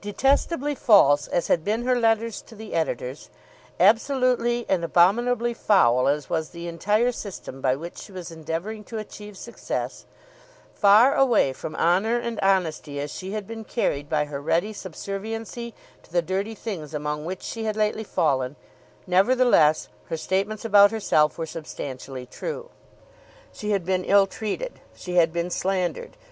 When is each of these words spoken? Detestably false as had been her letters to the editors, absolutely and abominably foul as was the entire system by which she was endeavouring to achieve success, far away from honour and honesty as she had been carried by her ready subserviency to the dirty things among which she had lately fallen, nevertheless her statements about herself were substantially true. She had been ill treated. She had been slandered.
Detestably 0.00 0.76
false 0.76 1.26
as 1.26 1.48
had 1.48 1.64
been 1.64 1.82
her 1.84 1.98
letters 1.98 2.40
to 2.42 2.54
the 2.54 2.72
editors, 2.72 3.30
absolutely 3.80 4.64
and 4.68 4.84
abominably 4.84 5.52
foul 5.54 6.06
as 6.06 6.30
was 6.30 6.50
the 6.50 6.68
entire 6.68 7.10
system 7.10 7.60
by 7.60 7.74
which 7.74 7.98
she 7.98 8.12
was 8.12 8.30
endeavouring 8.30 8.84
to 8.84 8.98
achieve 8.98 9.36
success, 9.36 10.06
far 10.72 11.16
away 11.16 11.52
from 11.52 11.74
honour 11.74 12.16
and 12.20 12.38
honesty 12.42 13.00
as 13.00 13.10
she 13.10 13.32
had 13.32 13.44
been 13.44 13.64
carried 13.64 14.08
by 14.08 14.26
her 14.26 14.40
ready 14.40 14.72
subserviency 14.72 15.74
to 16.04 16.12
the 16.12 16.22
dirty 16.22 16.54
things 16.54 16.94
among 16.94 17.24
which 17.24 17.42
she 17.42 17.64
had 17.64 17.74
lately 17.74 18.04
fallen, 18.04 18.54
nevertheless 19.08 19.88
her 20.04 20.16
statements 20.16 20.64
about 20.64 20.92
herself 20.92 21.36
were 21.36 21.44
substantially 21.44 22.24
true. 22.24 22.70
She 23.52 23.72
had 23.72 23.84
been 23.84 24.04
ill 24.04 24.28
treated. 24.28 24.78
She 24.94 25.16
had 25.16 25.32
been 25.32 25.50
slandered. 25.50 26.16